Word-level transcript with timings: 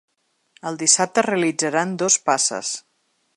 El 0.69 0.79
dissabte 0.83 1.23
es 1.23 1.27
realitzaran 1.29 1.93
dos 2.05 2.17
passes. 2.31 2.73